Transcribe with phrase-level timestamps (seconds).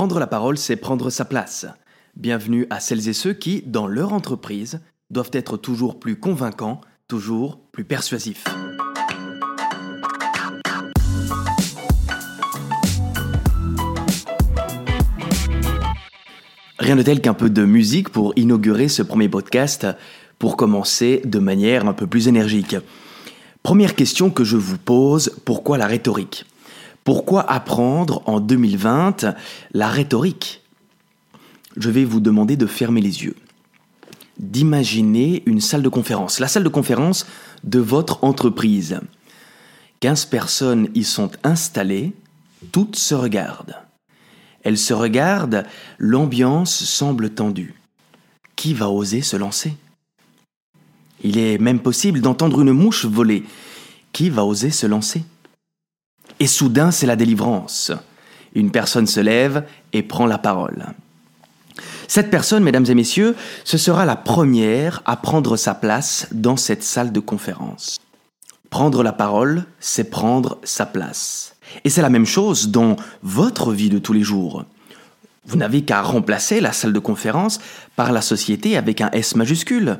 [0.00, 1.66] Prendre la parole, c'est prendre sa place.
[2.16, 4.80] Bienvenue à celles et ceux qui, dans leur entreprise,
[5.10, 8.44] doivent être toujours plus convaincants, toujours plus persuasifs.
[16.78, 19.86] Rien de tel qu'un peu de musique pour inaugurer ce premier podcast,
[20.38, 22.74] pour commencer de manière un peu plus énergique.
[23.62, 26.46] Première question que je vous pose, pourquoi la rhétorique?
[27.04, 29.26] Pourquoi apprendre en 2020
[29.72, 30.62] la rhétorique?
[31.76, 33.36] Je vais vous demander de fermer les yeux,
[34.38, 37.26] d'imaginer une salle de conférence, la salle de conférence
[37.64, 39.00] de votre entreprise.
[40.00, 42.12] 15 personnes y sont installées,
[42.72, 43.76] toutes se regardent.
[44.62, 45.64] Elles se regardent,
[45.98, 47.74] l'ambiance semble tendue.
[48.56, 49.74] Qui va oser se lancer?
[51.22, 53.44] Il est même possible d'entendre une mouche voler.
[54.12, 55.22] Qui va oser se lancer?
[56.40, 57.92] Et soudain, c'est la délivrance.
[58.54, 60.86] Une personne se lève et prend la parole.
[62.08, 66.82] Cette personne, mesdames et messieurs, ce sera la première à prendre sa place dans cette
[66.82, 68.00] salle de conférence.
[68.70, 71.54] Prendre la parole, c'est prendre sa place.
[71.84, 74.64] Et c'est la même chose dans votre vie de tous les jours.
[75.46, 77.60] Vous n'avez qu'à remplacer la salle de conférence
[77.96, 79.98] par la société avec un S majuscule.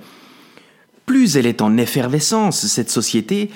[1.06, 3.50] Plus elle est en effervescence, cette société,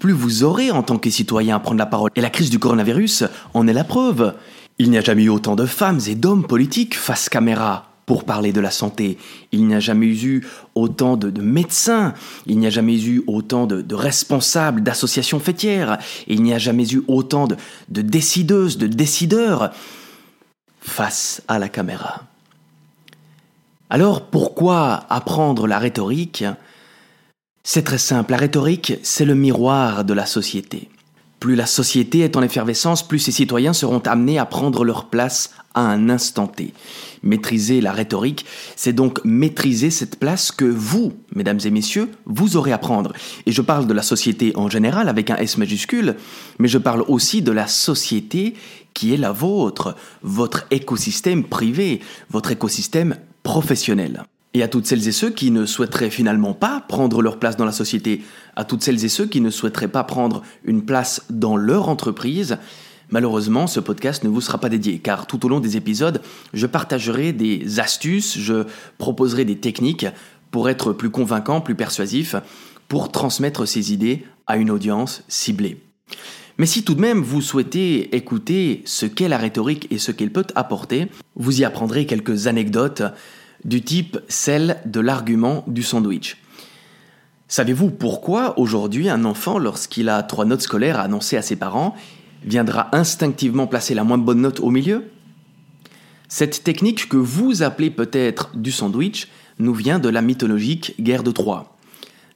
[0.00, 2.10] plus vous aurez en tant que citoyen à prendre la parole.
[2.16, 4.34] Et la crise du coronavirus en est la preuve.
[4.78, 8.52] Il n'y a jamais eu autant de femmes et d'hommes politiques face caméra pour parler
[8.52, 9.18] de la santé.
[9.52, 12.14] Il n'y a jamais eu autant de, médecins,
[12.46, 17.04] il n'y a jamais eu autant de, responsables d'associations fêtières, il n'y a jamais eu
[17.06, 17.54] autant de,
[17.88, 19.70] de décideuses, de décideurs
[20.80, 22.24] face à la caméra.
[23.90, 26.44] Alors pourquoi apprendre la rhétorique
[27.62, 30.88] C'est très simple, la rhétorique, c'est le miroir de la société.
[31.40, 35.52] Plus la société est en effervescence, plus ses citoyens seront amenés à prendre leur place
[35.74, 36.72] à un instant T.
[37.22, 42.72] Maîtriser la rhétorique, c'est donc maîtriser cette place que vous, mesdames et messieurs, vous aurez
[42.72, 43.12] à prendre.
[43.44, 46.16] Et je parle de la société en général avec un S majuscule,
[46.58, 48.54] mais je parle aussi de la société
[48.94, 52.00] qui est la vôtre, votre écosystème privé,
[52.30, 54.24] votre écosystème professionnel.
[54.52, 57.64] Et à toutes celles et ceux qui ne souhaiteraient finalement pas prendre leur place dans
[57.64, 58.22] la société,
[58.56, 62.58] à toutes celles et ceux qui ne souhaiteraient pas prendre une place dans leur entreprise,
[63.10, 66.20] malheureusement, ce podcast ne vous sera pas dédié, car tout au long des épisodes,
[66.52, 68.64] je partagerai des astuces, je
[68.98, 70.06] proposerai des techniques
[70.50, 72.34] pour être plus convaincant, plus persuasif,
[72.88, 75.80] pour transmettre ces idées à une audience ciblée.
[76.58, 80.32] Mais si tout de même vous souhaitez écouter ce qu'est la rhétorique et ce qu'elle
[80.32, 81.06] peut apporter,
[81.36, 83.02] vous y apprendrez quelques anecdotes
[83.64, 86.36] du type celle de l'argument du sandwich.
[87.48, 91.94] Savez-vous pourquoi aujourd'hui un enfant, lorsqu'il a trois notes scolaires à annoncer à ses parents,
[92.44, 95.10] viendra instinctivement placer la moins bonne note au milieu?
[96.28, 99.26] Cette technique que vous appelez peut-être du sandwich
[99.58, 101.76] nous vient de la mythologique guerre de Troie.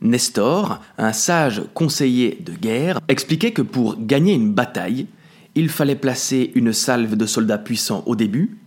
[0.01, 5.07] Nestor, un sage conseiller de guerre, expliquait que pour gagner une bataille,
[5.55, 8.59] il fallait placer une salve de soldats puissants au début,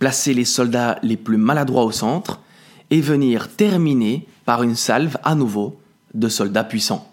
[0.00, 2.40] placer les soldats les plus maladroits au centre
[2.90, 5.78] et venir terminer par une salve à nouveau
[6.14, 7.06] de soldats puissants.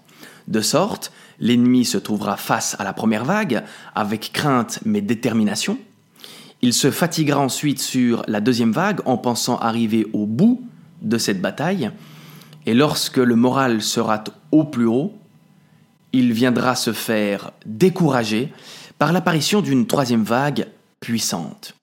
[0.47, 5.77] De sorte, l'ennemi se trouvera face à la première vague avec crainte mais détermination.
[6.61, 10.63] Il se fatiguera ensuite sur la deuxième vague en pensant arriver au bout
[11.01, 11.91] de cette bataille.
[12.65, 15.13] Et lorsque le moral sera au plus haut,
[16.13, 18.51] il viendra se faire décourager
[18.97, 20.67] par l'apparition d'une troisième vague
[21.01, 21.75] puissante.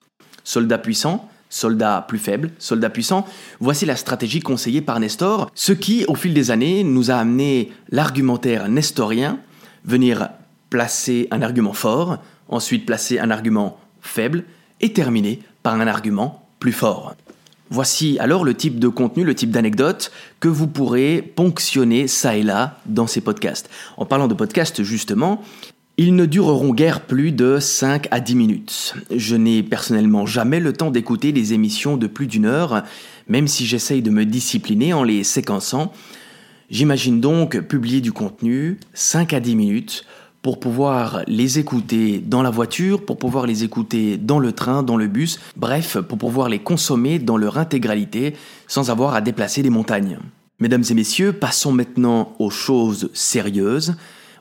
[0.45, 3.25] Soldat puissant, soldat plus faible, soldat puissant,
[3.59, 7.71] voici la stratégie conseillée par Nestor, ce qui, au fil des années, nous a amené
[7.89, 9.39] l'argumentaire nestorien,
[9.83, 10.29] venir
[10.69, 12.17] placer un argument fort,
[12.47, 14.45] ensuite placer un argument faible,
[14.81, 17.15] et terminer par un argument plus fort.
[17.71, 22.43] Voici alors le type de contenu, le type d'anecdote que vous pourrez ponctionner ça et
[22.43, 23.69] là dans ces podcasts.
[23.97, 25.41] En parlant de podcasts justement,
[25.97, 28.93] ils ne dureront guère plus de 5 à 10 minutes.
[29.15, 32.83] Je n'ai personnellement jamais le temps d'écouter des émissions de plus d'une heure,
[33.29, 35.93] même si j'essaye de me discipliner en les séquençant.
[36.69, 40.05] J'imagine donc publier du contenu 5 à 10 minutes
[40.41, 44.97] pour pouvoir les écouter dans la voiture, pour pouvoir les écouter dans le train, dans
[44.97, 48.35] le bus, bref, pour pouvoir les consommer dans leur intégralité
[48.67, 50.19] sans avoir à déplacer des montagnes.
[50.59, 53.95] Mesdames et messieurs, passons maintenant aux choses sérieuses.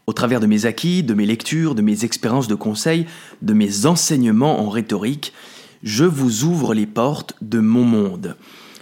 [0.07, 3.07] Au travers de mes acquis, de mes lectures, de mes expériences de conseil,
[3.41, 5.33] de mes enseignements en rhétorique,
[5.83, 8.37] je vous ouvre les portes de mon monde.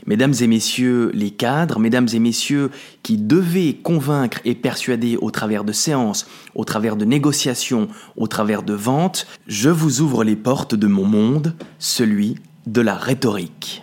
[0.07, 2.71] Mesdames et messieurs les cadres, mesdames et messieurs
[3.05, 6.27] qui devaient convaincre et persuader au travers de séances,
[6.57, 7.87] au travers de négociations,
[8.17, 12.37] au travers de ventes, je vous ouvre les portes de mon monde, celui
[12.67, 13.82] de la rhétorique.